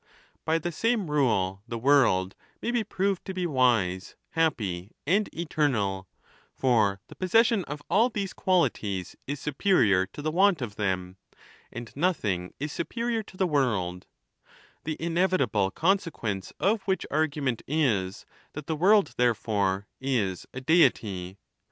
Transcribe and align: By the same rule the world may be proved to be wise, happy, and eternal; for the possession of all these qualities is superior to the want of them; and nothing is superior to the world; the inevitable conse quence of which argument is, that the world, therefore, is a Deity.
By 0.45 0.57
the 0.57 0.71
same 0.71 1.11
rule 1.11 1.61
the 1.67 1.77
world 1.77 2.33
may 2.59 2.71
be 2.71 2.83
proved 2.83 3.23
to 3.25 3.35
be 3.35 3.45
wise, 3.45 4.15
happy, 4.31 4.93
and 5.05 5.29
eternal; 5.31 6.07
for 6.55 6.99
the 7.07 7.13
possession 7.13 7.63
of 7.65 7.83
all 7.87 8.09
these 8.09 8.33
qualities 8.33 9.15
is 9.27 9.39
superior 9.39 10.07
to 10.07 10.23
the 10.23 10.31
want 10.31 10.59
of 10.59 10.75
them; 10.75 11.17
and 11.71 11.95
nothing 11.95 12.51
is 12.59 12.71
superior 12.71 13.21
to 13.21 13.37
the 13.37 13.45
world; 13.45 14.07
the 14.85 14.97
inevitable 14.99 15.69
conse 15.71 16.09
quence 16.11 16.51
of 16.59 16.81
which 16.87 17.05
argument 17.11 17.61
is, 17.67 18.25
that 18.53 18.65
the 18.65 18.75
world, 18.75 19.13
therefore, 19.17 19.85
is 19.99 20.47
a 20.51 20.61
Deity. 20.61 21.37